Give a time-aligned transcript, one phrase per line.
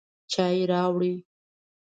[0.31, 1.15] چای راوړئ